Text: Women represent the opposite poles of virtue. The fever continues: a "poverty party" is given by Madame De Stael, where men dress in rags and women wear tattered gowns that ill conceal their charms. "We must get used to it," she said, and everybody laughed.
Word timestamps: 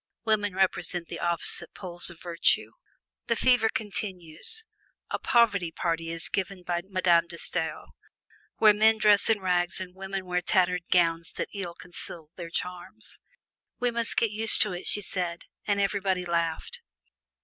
Women 0.25 0.55
represent 0.55 1.09
the 1.09 1.19
opposite 1.19 1.75
poles 1.75 2.09
of 2.09 2.19
virtue. 2.19 2.71
The 3.27 3.35
fever 3.35 3.69
continues: 3.69 4.65
a 5.11 5.19
"poverty 5.19 5.71
party" 5.71 6.09
is 6.09 6.27
given 6.27 6.63
by 6.63 6.81
Madame 6.89 7.27
De 7.27 7.37
Stael, 7.37 7.85
where 8.57 8.73
men 8.73 8.97
dress 8.97 9.29
in 9.29 9.41
rags 9.41 9.79
and 9.79 9.93
women 9.93 10.25
wear 10.25 10.41
tattered 10.41 10.85
gowns 10.89 11.33
that 11.33 11.49
ill 11.53 11.75
conceal 11.75 12.31
their 12.35 12.49
charms. 12.49 13.19
"We 13.79 13.91
must 13.91 14.17
get 14.17 14.31
used 14.31 14.59
to 14.63 14.73
it," 14.73 14.87
she 14.87 15.03
said, 15.03 15.43
and 15.67 15.79
everybody 15.79 16.25
laughed. 16.25 16.81